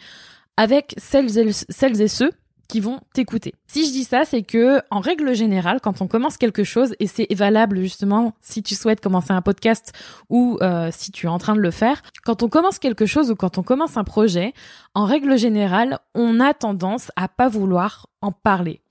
avec 0.59 0.95
celles 0.99 1.39
et, 1.39 2.09
ceux 2.09 2.31
qui 2.69 2.81
vont 2.81 3.01
t'écouter? 3.15 3.55
Si 3.67 3.87
je 3.87 3.93
dis 3.93 4.05
ça, 4.05 4.27
c'est 4.27 4.43
que 4.43 4.83
en 4.91 5.01
règle 5.01 5.35
générale, 5.35 5.81
quand 5.83 6.03
on 6.03 6.07
commence 6.07 6.37
quelque 6.37 6.65
chose, 6.65 6.95
et 7.01 7.07
c'est 7.07 7.33
valable 7.33 7.81
justement 7.81 8.35
si 8.43 8.63
tu 8.63 8.75
souhaites 8.75 9.01
commencer 9.01 9.33
un 9.33 9.43
podcast 9.43 9.95
ou 10.29 10.59
euh, 10.61 10.91
si 10.93 11.13
tu 11.13 11.27
es 11.27 11.31
en 11.31 11.39
train 11.39 11.55
de 11.55 11.61
le 11.61 11.71
faire, 11.71 12.03
quand 12.25 12.43
on 12.43 12.51
commence 12.51 12.79
quelque 12.79 13.07
chose 13.07 13.31
ou 13.31 13.37
quand 13.37 13.57
on 13.57 13.63
commence 13.63 13.97
un 13.97 14.05
projet, 14.05 14.53
en 14.95 15.07
règle 15.07 15.39
générale, 15.39 15.99
on 16.15 16.41
a 16.41 16.53
tendance 16.53 17.11
à 17.17 17.29
pas 17.29 17.49
vouloir 17.49 18.09
en 18.21 18.33
parler 18.33 18.83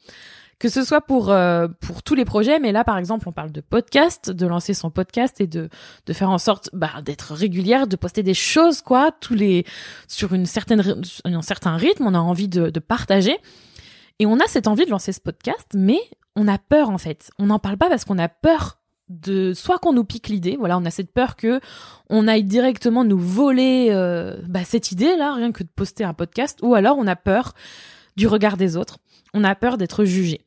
que 0.60 0.70
ce 0.70 0.84
soit 0.84 1.02
pour 1.02 1.32
euh, 1.32 1.68
pour 1.82 2.04
tous 2.04 2.16
les 2.16 2.26
projets, 2.26 2.60
mais 2.60 2.72
là 2.72 2.84
par 2.84 2.98
exemple 2.98 3.28
on 3.28 3.32
parle 3.32 3.52
de 3.52 3.62
podcast, 3.62 4.30
de 4.30 4.48
lancer 4.48 4.74
son 4.74 4.90
podcast 4.90 5.42
et 5.42 5.48
de 5.48 5.70
de 6.06 6.14
faire 6.14 6.30
en 6.30 6.38
sorte 6.38 6.70
bah, 6.74 7.02
d'être 7.04 7.34
régulière, 7.34 7.88
de 7.88 7.96
poster 7.96 8.24
des 8.24 8.34
choses 8.34 8.82
quoi, 8.82 9.12
tous 9.20 9.34
les 9.34 9.66
sur 10.08 10.34
une 10.34 10.46
certaine 10.46 11.04
un 11.26 11.42
certain 11.42 11.76
rythme, 11.76 12.06
on 12.06 12.14
a 12.14 12.20
envie 12.20 12.48
de, 12.48 12.70
de 12.70 12.80
partager. 12.80 13.38
Et 14.20 14.26
on 14.26 14.40
a 14.40 14.48
cette 14.48 14.68
envie 14.68 14.86
de 14.86 14.92
lancer 14.92 15.12
ce 15.12 15.20
podcast, 15.20 15.68
mais 15.74 16.00
on 16.38 16.48
a 16.48 16.58
peur 16.58 16.90
en 16.90 16.98
fait, 16.98 17.32
on 17.38 17.48
n'en 17.48 17.60
parle 17.60 17.78
pas 17.78 17.90
parce 17.90 18.06
qu'on 18.06 18.18
a 18.18 18.30
peur 18.30 18.80
de 19.10 19.54
soit 19.54 19.78
qu'on 19.78 19.94
nous 19.94 20.04
pique 20.04 20.30
l'idée, 20.30 20.56
voilà, 20.58 20.78
on 20.78 20.86
a 20.86 20.90
cette 20.90 21.14
peur 21.14 21.36
que 21.36 21.60
on 22.10 22.28
aille 22.28 22.44
directement 22.44 23.04
nous 23.04 23.20
voler 23.20 23.90
euh, 23.92 24.42
bah, 24.48 24.64
cette 24.64 24.92
idée 24.92 25.16
là, 25.18 25.34
rien 25.34 25.52
que 25.52 25.64
de 25.64 25.70
poster 25.70 26.04
un 26.04 26.14
podcast, 26.14 26.60
ou 26.62 26.76
alors 26.76 26.98
on 26.98 27.08
a 27.08 27.16
peur 27.16 27.54
du 28.16 28.28
regard 28.28 28.58
des 28.58 28.78
autres 28.78 28.98
on 29.36 29.44
a 29.44 29.54
peur 29.54 29.78
d'être 29.78 30.06
jugé. 30.06 30.42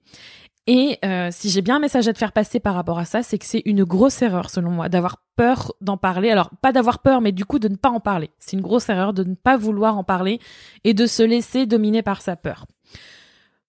Et 0.66 0.99
euh, 1.04 1.28
si 1.30 1.49
j'ai 1.49 1.62
bien 1.62 1.76
un 1.76 1.78
message 1.78 2.09
à 2.09 2.12
te 2.12 2.18
faire 2.18 2.33
passer 2.33 2.61
par 2.61 2.75
rapport 2.75 2.99
à 2.99 3.04
ça, 3.04 3.23
c'est 3.23 3.38
que 3.38 3.47
c'est 3.47 3.62
une 3.64 3.85
grosse 3.85 4.21
erreur 4.21 4.50
selon 4.50 4.71
moi 4.71 4.88
d'avoir 4.88 5.23
peur 5.37 5.73
d'en 5.80 5.97
parler. 5.97 6.30
Alors 6.30 6.50
pas 6.61 6.73
d'avoir 6.73 6.99
peur, 6.99 7.23
mais 7.23 7.33
du 7.33 7.47
coup 7.47 7.59
de 7.59 7.68
ne 7.68 7.76
pas 7.76 7.88
en 7.88 8.00
parler. 8.00 8.30
C'est 8.38 8.57
une 8.57 8.62
grosse 8.62 8.88
erreur 8.88 9.14
de 9.14 9.25
ne 9.25 9.35
pas 9.35 9.57
vouloir 9.57 9.97
en 9.97 10.04
parler 10.04 10.40
et 10.85 10.92
de 10.92 11.07
se 11.07 11.23
laisser 11.23 11.64
dominer 11.64 12.02
par 12.02 12.21
sa 12.21 12.37
peur. 12.37 12.66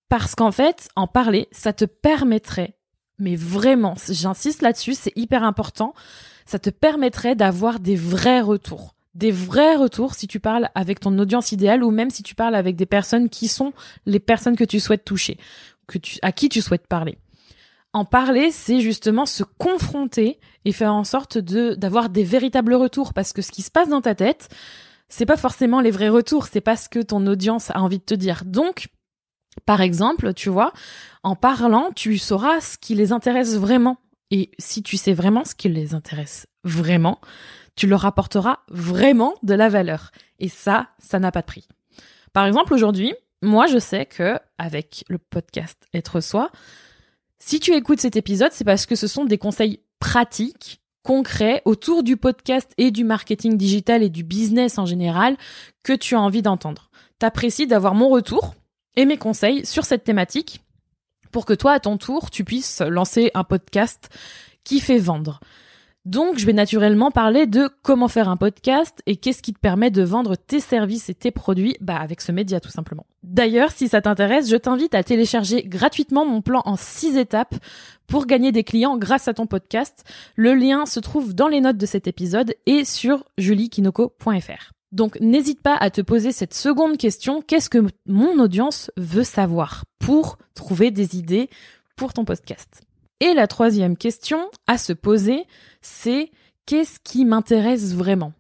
Parce 0.10 0.36
qu'en 0.36 0.52
fait, 0.52 0.90
en 0.96 1.08
parler, 1.08 1.48
ça 1.52 1.72
te 1.72 1.86
permettrait, 1.86 2.76
mais 3.18 3.36
vraiment, 3.36 3.94
j'insiste 4.10 4.62
là-dessus, 4.62 4.96
c'est 4.96 5.14
hyper 5.16 5.44
important, 5.44 5.94
ça 6.46 6.60
te 6.60 6.70
permettrait 6.70 7.36
d'avoir 7.36 7.80
des 7.80 7.96
vrais 7.96 8.42
retours 8.42 8.96
des 9.16 9.32
vrais 9.32 9.76
retours 9.76 10.14
si 10.14 10.28
tu 10.28 10.40
parles 10.40 10.70
avec 10.76 11.00
ton 11.00 11.18
audience 11.18 11.52
idéale 11.52 11.84
ou 11.84 11.92
même 11.92 12.10
si 12.10 12.24
tu 12.24 12.36
parles 12.36 12.56
avec 12.56 12.76
des 12.76 12.86
personnes 12.86 13.30
qui 13.30 13.48
sont 13.48 13.74
les 14.06 14.20
personnes 14.20 14.56
que 14.56 14.64
tu 14.64 14.80
souhaites 14.80 15.04
toucher, 15.04 15.38
que 15.88 15.98
tu, 15.98 16.20
à 16.22 16.32
qui 16.32 16.50
tu 16.50 16.62
souhaites 16.62 16.88
parler. 16.88 17.18
En 17.92 18.06
parler, 18.06 18.52
c'est 18.52 18.82
justement 18.82 19.26
se 19.26 19.44
confronter 19.44 20.40
et 20.64 20.72
faire 20.72 20.94
en 20.94 21.04
sorte 21.04 21.40
de 21.40 21.74
d'avoir 21.74 22.10
des 22.10 22.24
véritables 22.24 22.76
retours 22.76 23.14
parce 23.14 23.34
que 23.34 23.42
ce 23.42 23.52
qui 23.52 23.64
se 23.64 23.72
passe 23.72 23.90
dans 23.90 24.02
ta 24.02 24.14
tête, 24.14 24.50
c'est 25.08 25.26
pas 25.26 25.38
forcément 25.38 25.82
les 25.82 25.90
vrais 25.90 26.10
retours, 26.10 26.46
c'est 26.46 26.62
pas 26.62 26.76
ce 26.76 26.88
que 26.88 27.00
ton 27.00 27.26
audience 27.26 27.72
a 27.72 27.82
envie 27.82 27.98
de 27.98 28.04
te 28.04 28.14
dire. 28.14 28.44
Donc, 28.46 28.90
par 29.66 29.82
exemple, 29.82 30.36
tu 30.36 30.50
vois, 30.50 30.72
en 31.24 31.36
parlant, 31.36 31.90
tu 31.96 32.20
sauras 32.20 32.62
ce 32.62 32.78
qui 32.78 32.94
les 32.94 33.12
intéresse 33.12 33.58
vraiment. 33.58 33.98
Et 34.30 34.52
si 34.60 34.84
tu 34.84 34.96
sais 34.96 35.14
vraiment 35.14 35.44
ce 35.44 35.56
qui 35.56 35.70
les 35.70 35.96
intéresse 35.96 36.46
vraiment, 36.64 37.20
tu 37.76 37.88
leur 37.88 38.06
apporteras 38.06 38.60
vraiment 38.70 39.36
de 39.44 39.54
la 39.54 39.70
valeur. 39.70 40.12
Et 40.40 40.50
ça, 40.50 40.90
ça 41.00 41.20
n'a 41.20 41.32
pas 41.32 41.42
de 41.42 41.48
prix. 41.48 41.68
Par 42.34 42.46
exemple, 42.46 42.74
aujourd'hui, 42.74 43.14
moi, 43.42 43.68
je 43.68 43.80
sais 43.80 44.06
que 44.06 44.38
avec 44.58 45.06
le 45.08 45.18
podcast 45.18 45.78
Être 45.94 46.22
Soi, 46.22 46.52
si 47.40 47.60
tu 47.60 47.74
écoutes 47.74 48.02
cet 48.02 48.16
épisode, 48.16 48.52
c'est 48.52 48.66
parce 48.66 48.86
que 48.86 48.96
ce 48.96 49.08
sont 49.08 49.26
des 49.26 49.38
conseils 49.38 49.80
pratiques, 50.00 50.82
concrets, 51.04 51.62
autour 51.66 52.04
du 52.04 52.18
podcast 52.18 52.72
et 52.78 52.92
du 52.92 53.04
marketing 53.04 53.58
digital 53.58 54.04
et 54.04 54.10
du 54.10 54.24
business 54.24 54.78
en 54.78 54.86
général 54.86 55.38
que 55.84 55.94
tu 55.94 56.16
as 56.16 56.22
envie 56.22 56.42
d'entendre. 56.42 56.92
T'apprécies 57.18 57.68
d'avoir 57.68 57.96
mon 57.96 58.10
retour 58.10 58.56
et 58.96 59.06
mes 59.06 59.18
conseils 59.18 59.66
sur 59.66 59.86
cette 59.86 60.04
thématique 60.04 60.62
pour 61.32 61.46
que 61.46 61.54
toi, 61.54 61.74
à 61.74 61.80
ton 61.80 61.98
tour, 61.98 62.30
tu 62.30 62.44
puisses 62.44 62.82
lancer 62.82 63.32
un 63.34 63.44
podcast 63.44 64.10
qui 64.64 64.80
fait 64.80 64.98
vendre. 64.98 65.40
Donc, 66.06 66.40
je 66.40 66.46
vais 66.46 66.54
naturellement 66.54 67.12
parler 67.12 67.46
de 67.46 67.70
comment 67.84 68.08
faire 68.08 68.30
un 68.30 68.38
podcast 68.38 69.02
et 69.06 69.18
qu'est-ce 69.18 69.42
qui 69.42 69.54
te 69.54 69.60
permet 69.60 69.92
de 69.92 70.02
vendre 70.02 70.36
tes 70.36 70.60
services 70.60 71.10
et 71.10 71.14
tes 71.14 71.32
produits 71.32 71.76
bah, 71.82 71.98
avec 71.98 72.22
ce 72.22 72.32
média 72.32 72.60
tout 72.60 72.70
simplement. 72.70 73.06
D'ailleurs, 73.24 73.72
si 73.72 73.90
ça 73.90 74.02
t'intéresse, 74.02 74.50
je 74.50 74.56
t'invite 74.56 74.96
à 74.96 75.04
télécharger 75.04 75.64
gratuitement 75.64 76.26
mon 76.26 76.42
plan 76.42 76.62
en 76.66 76.78
6 76.78 77.18
étapes 77.18 77.56
pour 78.08 78.26
gagner 78.26 78.52
des 78.52 78.64
clients 78.64 78.98
grâce 78.98 79.28
à 79.28 79.34
ton 79.34 79.46
podcast. 79.46 80.06
Le 80.36 80.54
lien 80.54 80.86
se 80.86 81.00
trouve 81.00 81.36
dans 81.36 81.48
les 81.48 81.62
notes 81.62 81.78
de 81.78 81.86
cet 81.86 82.08
épisode 82.08 82.56
et 82.66 82.86
sur 82.86 83.26
juliekinoko.fr. 83.38 84.72
Donc 84.92 85.20
n'hésite 85.20 85.62
pas 85.62 85.76
à 85.76 85.92
te 85.92 86.02
poser 86.02 86.32
cette 86.32 86.54
seconde 86.54 86.98
question, 86.98 87.42
qu'est-ce 87.42 87.70
que 87.70 87.86
mon 88.08 88.40
audience 88.40 88.90
veut 88.98 89.24
savoir 89.24 89.84
pour 90.00 90.38
trouver 90.56 90.90
des 90.90 91.18
idées 91.18 91.50
pour 91.96 92.14
ton 92.14 92.26
podcast? 92.26 92.82
Et 93.20 93.34
la 93.34 93.48
troisième 93.48 93.98
question 93.98 94.50
à 94.66 94.78
se 94.78 94.94
poser, 94.94 95.46
c'est 95.82 96.32
qu'est-ce 96.66 97.00
qui 97.00 97.26
m'intéresse 97.26 97.94
vraiment 97.94 98.34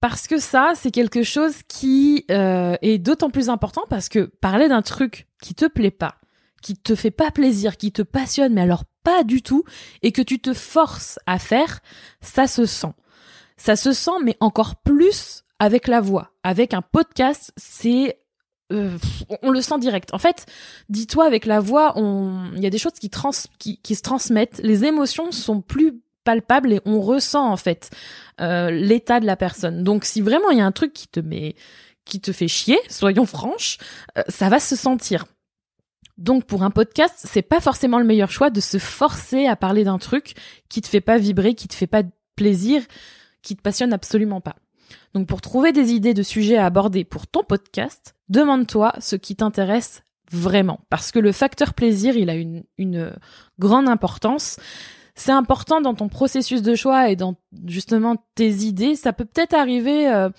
parce 0.00 0.26
que 0.26 0.38
ça, 0.38 0.72
c'est 0.76 0.90
quelque 0.90 1.22
chose 1.22 1.56
qui 1.68 2.24
euh, 2.30 2.74
est 2.80 2.96
d'autant 2.96 3.28
plus 3.28 3.50
important 3.50 3.82
parce 3.90 4.08
que 4.08 4.20
parler 4.40 4.66
d'un 4.66 4.80
truc 4.80 5.28
qui 5.42 5.54
te 5.54 5.66
plaît 5.66 5.90
pas, 5.90 6.16
qui 6.62 6.74
te 6.74 6.94
fait 6.94 7.10
pas 7.10 7.30
plaisir, 7.30 7.76
qui 7.76 7.92
te 7.92 8.00
passionne, 8.00 8.54
mais 8.54 8.62
alors 8.62 8.84
pas 9.02 9.24
du 9.24 9.42
tout, 9.42 9.64
et 10.02 10.10
que 10.10 10.22
tu 10.22 10.40
te 10.40 10.54
forces 10.54 11.18
à 11.26 11.38
faire, 11.38 11.80
ça 12.22 12.46
se 12.46 12.64
sent. 12.64 12.94
Ça 13.58 13.76
se 13.76 13.92
sent, 13.92 14.22
mais 14.24 14.36
encore 14.40 14.76
plus 14.76 15.44
avec 15.58 15.86
la 15.86 16.00
voix. 16.00 16.32
Avec 16.42 16.72
un 16.72 16.82
podcast, 16.82 17.52
c'est 17.58 18.18
euh, 18.72 18.96
on 19.42 19.50
le 19.50 19.60
sent 19.60 19.78
direct. 19.80 20.14
En 20.14 20.18
fait, 20.18 20.46
dis-toi 20.88 21.26
avec 21.26 21.44
la 21.44 21.60
voix, 21.60 21.92
il 21.96 22.62
y 22.62 22.66
a 22.66 22.70
des 22.70 22.78
choses 22.78 22.94
qui, 22.94 23.10
trans, 23.10 23.30
qui, 23.58 23.78
qui 23.78 23.94
se 23.94 24.02
transmettent. 24.02 24.60
Les 24.62 24.86
émotions 24.86 25.30
sont 25.30 25.60
plus 25.60 26.00
palpables 26.30 26.72
et 26.72 26.80
on 26.84 27.00
ressent 27.00 27.50
en 27.50 27.56
fait 27.56 27.90
euh, 28.40 28.70
l'état 28.70 29.18
de 29.18 29.26
la 29.26 29.36
personne. 29.36 29.82
Donc, 29.82 30.04
si 30.04 30.20
vraiment 30.20 30.50
il 30.50 30.58
y 30.58 30.60
a 30.60 30.66
un 30.66 30.72
truc 30.72 30.92
qui 30.92 31.08
te 31.08 31.18
met, 31.18 31.56
qui 32.04 32.20
te 32.20 32.30
fait 32.30 32.48
chier, 32.48 32.78
soyons 32.88 33.26
franches, 33.26 33.78
euh, 34.16 34.22
ça 34.28 34.48
va 34.48 34.60
se 34.60 34.76
sentir. 34.76 35.24
Donc 36.18 36.44
pour 36.44 36.62
un 36.62 36.70
podcast, 36.70 37.14
c'est 37.24 37.42
pas 37.42 37.60
forcément 37.60 37.98
le 37.98 38.04
meilleur 38.04 38.30
choix 38.30 38.50
de 38.50 38.60
se 38.60 38.78
forcer 38.78 39.46
à 39.46 39.56
parler 39.56 39.84
d'un 39.84 39.98
truc 39.98 40.34
qui 40.68 40.82
te 40.82 40.86
fait 40.86 41.00
pas 41.00 41.18
vibrer, 41.18 41.54
qui 41.54 41.66
te 41.66 41.74
fait 41.74 41.86
pas 41.86 42.02
plaisir, 42.36 42.82
qui 43.42 43.56
te 43.56 43.62
passionne 43.62 43.92
absolument 43.92 44.40
pas. 44.40 44.56
Donc 45.14 45.26
pour 45.26 45.40
trouver 45.40 45.72
des 45.72 45.92
idées 45.92 46.14
de 46.14 46.22
sujets 46.22 46.58
à 46.58 46.66
aborder 46.66 47.04
pour 47.04 47.26
ton 47.26 47.42
podcast, 47.42 48.14
demande-toi 48.28 48.92
ce 49.00 49.16
qui 49.16 49.34
t'intéresse 49.34 50.02
vraiment. 50.30 50.80
Parce 50.90 51.10
que 51.10 51.18
le 51.18 51.32
facteur 51.32 51.72
plaisir, 51.72 52.16
il 52.16 52.28
a 52.28 52.34
une, 52.34 52.64
une 52.76 53.14
grande 53.58 53.88
importance. 53.88 54.58
C'est 55.20 55.32
important 55.32 55.82
dans 55.82 55.92
ton 55.92 56.08
processus 56.08 56.62
de 56.62 56.74
choix 56.74 57.10
et 57.10 57.14
dans 57.14 57.34
justement 57.66 58.16
tes 58.34 58.48
idées. 58.64 58.94
Ça 58.94 59.12
peut 59.12 59.26
peut-être 59.26 59.52
arriver, 59.52 60.08
euh, 60.08 60.30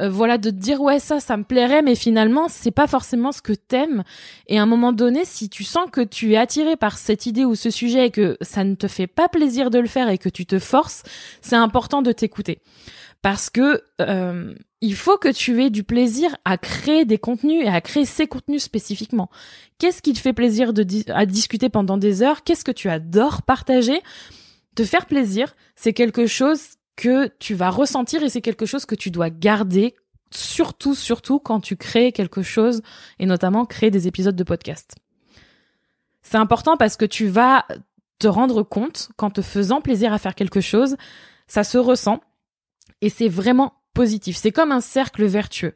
euh, 0.00 0.08
voilà, 0.08 0.38
de 0.38 0.50
te 0.50 0.56
dire 0.56 0.80
ouais 0.80 0.98
ça, 0.98 1.20
ça 1.20 1.36
me 1.36 1.44
plairait, 1.44 1.82
mais 1.82 1.94
finalement 1.94 2.48
c'est 2.48 2.72
pas 2.72 2.88
forcément 2.88 3.30
ce 3.30 3.40
que 3.40 3.52
t'aimes. 3.52 4.02
Et 4.48 4.58
à 4.58 4.62
un 4.64 4.66
moment 4.66 4.92
donné, 4.92 5.24
si 5.24 5.48
tu 5.48 5.62
sens 5.62 5.88
que 5.88 6.00
tu 6.00 6.32
es 6.32 6.36
attiré 6.36 6.74
par 6.74 6.98
cette 6.98 7.26
idée 7.26 7.44
ou 7.44 7.54
ce 7.54 7.70
sujet 7.70 8.06
et 8.06 8.10
que 8.10 8.36
ça 8.40 8.64
ne 8.64 8.74
te 8.74 8.88
fait 8.88 9.06
pas 9.06 9.28
plaisir 9.28 9.70
de 9.70 9.78
le 9.78 9.86
faire 9.86 10.08
et 10.08 10.18
que 10.18 10.28
tu 10.28 10.46
te 10.46 10.58
forces, 10.58 11.04
c'est 11.40 11.54
important 11.54 12.02
de 12.02 12.10
t'écouter 12.10 12.60
parce 13.22 13.50
que 13.50 13.82
euh, 14.00 14.52
il 14.84 14.94
faut 14.94 15.16
que 15.16 15.32
tu 15.32 15.62
aies 15.62 15.70
du 15.70 15.82
plaisir 15.82 16.36
à 16.44 16.58
créer 16.58 17.06
des 17.06 17.16
contenus 17.16 17.64
et 17.64 17.68
à 17.68 17.80
créer 17.80 18.04
ces 18.04 18.26
contenus 18.26 18.62
spécifiquement. 18.62 19.30
Qu'est-ce 19.78 20.02
qui 20.02 20.12
te 20.12 20.18
fait 20.18 20.34
plaisir 20.34 20.72
à 21.08 21.24
discuter 21.24 21.70
pendant 21.70 21.96
des 21.96 22.22
heures? 22.22 22.44
Qu'est-ce 22.44 22.64
que 22.64 22.70
tu 22.70 22.90
adores 22.90 23.42
partager? 23.42 24.02
Te 24.74 24.84
faire 24.84 25.06
plaisir, 25.06 25.56
c'est 25.74 25.94
quelque 25.94 26.26
chose 26.26 26.60
que 26.96 27.30
tu 27.38 27.54
vas 27.54 27.70
ressentir 27.70 28.22
et 28.22 28.28
c'est 28.28 28.42
quelque 28.42 28.66
chose 28.66 28.84
que 28.84 28.94
tu 28.94 29.10
dois 29.10 29.30
garder 29.30 29.94
surtout 30.30 30.94
surtout 30.94 31.38
quand 31.38 31.60
tu 31.60 31.76
crées 31.76 32.12
quelque 32.12 32.42
chose 32.42 32.82
et 33.18 33.24
notamment 33.24 33.64
créer 33.64 33.90
des 33.90 34.06
épisodes 34.06 34.36
de 34.36 34.44
podcast. 34.44 34.96
C'est 36.20 36.36
important 36.36 36.76
parce 36.76 36.98
que 36.98 37.06
tu 37.06 37.26
vas 37.26 37.64
te 38.18 38.26
rendre 38.26 38.62
compte 38.62 39.08
qu'en 39.16 39.30
te 39.30 39.40
faisant 39.40 39.80
plaisir 39.80 40.12
à 40.12 40.18
faire 40.18 40.34
quelque 40.34 40.60
chose, 40.60 40.96
ça 41.46 41.64
se 41.64 41.78
ressent 41.78 42.20
et 43.00 43.08
c'est 43.08 43.28
vraiment 43.28 43.72
C'est 44.34 44.52
comme 44.52 44.72
un 44.72 44.80
cercle 44.80 45.24
vertueux. 45.24 45.74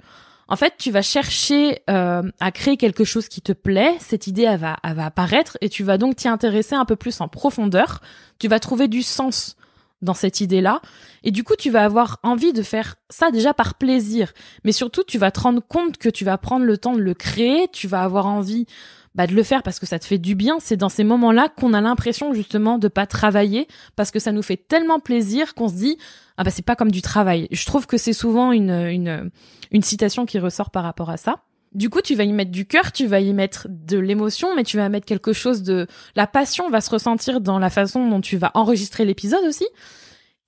En 0.48 0.56
fait, 0.56 0.74
tu 0.78 0.90
vas 0.90 1.02
chercher 1.02 1.82
euh, 1.90 2.22
à 2.40 2.52
créer 2.52 2.78
quelque 2.78 3.04
chose 3.04 3.28
qui 3.28 3.42
te 3.42 3.52
plaît, 3.52 3.94
cette 4.00 4.26
idée 4.26 4.44
elle 4.44 4.58
va, 4.58 4.76
elle 4.82 4.94
va 4.94 5.06
apparaître 5.06 5.58
et 5.60 5.68
tu 5.68 5.84
vas 5.84 5.98
donc 5.98 6.16
t'y 6.16 6.26
intéresser 6.26 6.74
un 6.74 6.86
peu 6.86 6.96
plus 6.96 7.20
en 7.20 7.28
profondeur. 7.28 8.00
Tu 8.38 8.48
vas 8.48 8.58
trouver 8.58 8.88
du 8.88 9.02
sens 9.02 9.56
dans 10.00 10.14
cette 10.14 10.40
idée-là. 10.40 10.80
Et 11.22 11.32
du 11.32 11.44
coup 11.44 11.54
tu 11.58 11.70
vas 11.70 11.84
avoir 11.84 12.18
envie 12.22 12.54
de 12.54 12.62
faire 12.62 12.96
ça 13.10 13.30
déjà 13.30 13.52
par 13.52 13.74
plaisir, 13.74 14.32
mais 14.64 14.72
surtout 14.72 15.04
tu 15.04 15.18
vas 15.18 15.30
te 15.30 15.40
rendre 15.40 15.60
compte 15.60 15.98
que 15.98 16.08
tu 16.08 16.24
vas 16.24 16.38
prendre 16.38 16.64
le 16.64 16.78
temps 16.78 16.94
de 16.94 17.00
le 17.00 17.14
créer, 17.14 17.68
tu 17.72 17.88
vas 17.88 18.02
avoir 18.02 18.26
envie 18.26 18.66
bah, 19.14 19.26
de 19.26 19.34
le 19.34 19.42
faire 19.42 19.62
parce 19.62 19.78
que 19.78 19.86
ça 19.86 19.98
te 19.98 20.04
fait 20.04 20.18
du 20.18 20.34
bien. 20.34 20.58
C'est 20.60 20.76
dans 20.76 20.88
ces 20.88 21.04
moments-là 21.04 21.48
qu'on 21.48 21.74
a 21.74 21.80
l'impression 21.80 22.34
justement 22.34 22.78
de 22.78 22.88
pas 22.88 23.06
travailler 23.06 23.68
parce 23.96 24.10
que 24.10 24.18
ça 24.18 24.32
nous 24.32 24.42
fait 24.42 24.56
tellement 24.56 25.00
plaisir 25.00 25.54
qu'on 25.54 25.68
se 25.68 25.74
dit 25.74 25.98
ah 26.36 26.44
bah 26.44 26.50
c'est 26.50 26.64
pas 26.64 26.76
comme 26.76 26.90
du 26.90 27.02
travail. 27.02 27.48
Je 27.50 27.66
trouve 27.66 27.86
que 27.86 27.96
c'est 27.96 28.12
souvent 28.12 28.52
une, 28.52 28.70
une 28.70 29.30
une 29.70 29.82
citation 29.82 30.26
qui 30.26 30.38
ressort 30.38 30.70
par 30.70 30.84
rapport 30.84 31.10
à 31.10 31.16
ça. 31.16 31.42
Du 31.74 31.90
coup, 31.90 32.00
tu 32.00 32.14
vas 32.14 32.24
y 32.24 32.32
mettre 32.32 32.50
du 32.50 32.64
cœur, 32.64 32.92
tu 32.92 33.06
vas 33.06 33.20
y 33.20 33.32
mettre 33.34 33.66
de 33.68 33.98
l'émotion, 33.98 34.56
mais 34.56 34.64
tu 34.64 34.78
vas 34.78 34.88
mettre 34.88 35.04
quelque 35.04 35.34
chose 35.34 35.62
de 35.62 35.86
la 36.16 36.26
passion 36.26 36.70
va 36.70 36.80
se 36.80 36.90
ressentir 36.90 37.40
dans 37.40 37.58
la 37.58 37.68
façon 37.68 38.08
dont 38.08 38.22
tu 38.22 38.38
vas 38.38 38.50
enregistrer 38.54 39.04
l'épisode 39.04 39.44
aussi. 39.44 39.66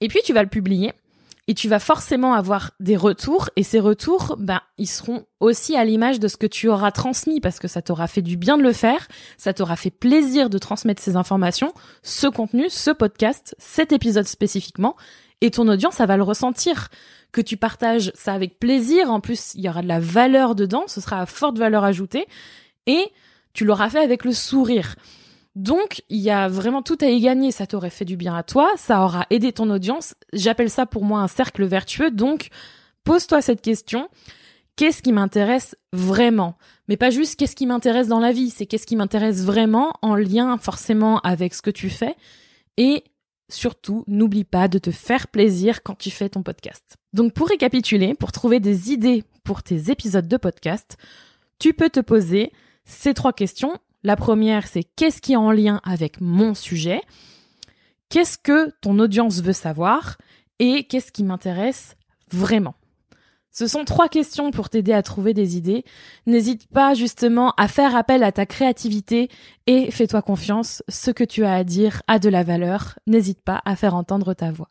Et 0.00 0.08
puis 0.08 0.20
tu 0.24 0.32
vas 0.32 0.42
le 0.42 0.48
publier 0.48 0.92
et 1.50 1.54
tu 1.54 1.68
vas 1.68 1.80
forcément 1.80 2.34
avoir 2.34 2.70
des 2.78 2.96
retours. 2.96 3.50
Et 3.56 3.64
ces 3.64 3.80
retours, 3.80 4.36
ben, 4.38 4.60
ils 4.78 4.86
seront 4.86 5.24
aussi 5.40 5.74
à 5.74 5.84
l'image 5.84 6.20
de 6.20 6.28
ce 6.28 6.36
que 6.36 6.46
tu 6.46 6.68
auras 6.68 6.92
transmis 6.92 7.40
parce 7.40 7.58
que 7.58 7.66
ça 7.66 7.82
t'aura 7.82 8.06
fait 8.06 8.22
du 8.22 8.36
bien 8.36 8.56
de 8.56 8.62
le 8.62 8.72
faire, 8.72 9.08
ça 9.36 9.52
t'aura 9.52 9.74
fait 9.74 9.90
plaisir 9.90 10.48
de 10.48 10.58
transmettre 10.58 11.02
ces 11.02 11.16
informations, 11.16 11.74
ce 12.04 12.28
contenu, 12.28 12.70
ce 12.70 12.92
podcast, 12.92 13.56
cet 13.58 13.90
épisode 13.90 14.28
spécifiquement. 14.28 14.94
Et 15.40 15.50
ton 15.50 15.66
audience, 15.66 15.94
ça 15.94 16.06
va 16.06 16.16
le 16.16 16.22
ressentir. 16.22 16.86
Que 17.32 17.40
tu 17.40 17.56
partages 17.56 18.12
ça 18.14 18.32
avec 18.32 18.60
plaisir. 18.60 19.10
En 19.10 19.18
plus, 19.18 19.52
il 19.56 19.62
y 19.62 19.68
aura 19.68 19.82
de 19.82 19.88
la 19.88 19.98
valeur 19.98 20.54
dedans, 20.54 20.84
ce 20.86 21.00
sera 21.00 21.20
à 21.20 21.26
forte 21.26 21.58
valeur 21.58 21.82
ajoutée. 21.82 22.28
Et 22.86 23.10
tu 23.54 23.64
l'auras 23.64 23.90
fait 23.90 23.98
avec 23.98 24.24
le 24.24 24.30
sourire. 24.30 24.94
Donc, 25.56 26.02
il 26.08 26.20
y 26.20 26.30
a 26.30 26.48
vraiment 26.48 26.82
tout 26.82 26.98
à 27.00 27.06
y 27.06 27.20
gagner. 27.20 27.50
Ça 27.50 27.66
t'aurait 27.66 27.90
fait 27.90 28.04
du 28.04 28.16
bien 28.16 28.34
à 28.34 28.42
toi, 28.42 28.70
ça 28.76 29.02
aura 29.02 29.26
aidé 29.30 29.52
ton 29.52 29.68
audience. 29.70 30.14
J'appelle 30.32 30.70
ça 30.70 30.86
pour 30.86 31.04
moi 31.04 31.20
un 31.20 31.28
cercle 31.28 31.64
vertueux. 31.64 32.10
Donc, 32.10 32.48
pose-toi 33.04 33.42
cette 33.42 33.62
question. 33.62 34.08
Qu'est-ce 34.76 35.02
qui 35.02 35.12
m'intéresse 35.12 35.76
vraiment? 35.92 36.56
Mais 36.88 36.96
pas 36.96 37.10
juste 37.10 37.38
qu'est-ce 37.38 37.56
qui 37.56 37.66
m'intéresse 37.66 38.08
dans 38.08 38.20
la 38.20 38.32
vie, 38.32 38.50
c'est 38.50 38.66
qu'est-ce 38.66 38.86
qui 38.86 38.96
m'intéresse 38.96 39.44
vraiment 39.44 39.92
en 40.00 40.14
lien 40.14 40.56
forcément 40.56 41.18
avec 41.20 41.52
ce 41.54 41.62
que 41.62 41.70
tu 41.70 41.90
fais. 41.90 42.16
Et 42.76 43.04
surtout, 43.50 44.04
n'oublie 44.06 44.44
pas 44.44 44.68
de 44.68 44.78
te 44.78 44.90
faire 44.90 45.28
plaisir 45.28 45.82
quand 45.82 45.98
tu 45.98 46.10
fais 46.10 46.30
ton 46.30 46.42
podcast. 46.42 46.96
Donc 47.12 47.34
pour 47.34 47.48
récapituler, 47.48 48.14
pour 48.14 48.32
trouver 48.32 48.60
des 48.60 48.92
idées 48.92 49.24
pour 49.44 49.62
tes 49.62 49.90
épisodes 49.90 50.28
de 50.28 50.36
podcast, 50.36 50.96
tu 51.58 51.74
peux 51.74 51.90
te 51.90 52.00
poser 52.00 52.52
ces 52.84 53.12
trois 53.12 53.32
questions 53.32 53.78
la 54.02 54.16
première, 54.16 54.66
c'est 54.66 54.84
qu'est-ce 54.84 55.20
qui 55.20 55.32
est 55.32 55.36
en 55.36 55.52
lien 55.52 55.80
avec 55.84 56.20
mon 56.20 56.54
sujet? 56.54 57.02
Qu'est-ce 58.08 58.38
que 58.38 58.72
ton 58.80 58.98
audience 58.98 59.40
veut 59.40 59.52
savoir? 59.52 60.16
Et 60.58 60.84
qu'est-ce 60.84 61.12
qui 61.12 61.24
m'intéresse 61.24 61.96
vraiment? 62.30 62.74
Ce 63.52 63.66
sont 63.66 63.84
trois 63.84 64.08
questions 64.08 64.52
pour 64.52 64.70
t'aider 64.70 64.92
à 64.92 65.02
trouver 65.02 65.34
des 65.34 65.56
idées. 65.56 65.84
N'hésite 66.26 66.68
pas 66.68 66.94
justement 66.94 67.52
à 67.56 67.66
faire 67.66 67.96
appel 67.96 68.22
à 68.22 68.32
ta 68.32 68.46
créativité 68.46 69.28
et 69.66 69.90
fais-toi 69.90 70.22
confiance. 70.22 70.82
Ce 70.88 71.10
que 71.10 71.24
tu 71.24 71.44
as 71.44 71.54
à 71.54 71.64
dire 71.64 72.02
a 72.06 72.18
de 72.18 72.28
la 72.28 72.44
valeur. 72.44 72.98
N'hésite 73.06 73.42
pas 73.42 73.60
à 73.64 73.74
faire 73.76 73.94
entendre 73.94 74.34
ta 74.34 74.52
voix. 74.52 74.70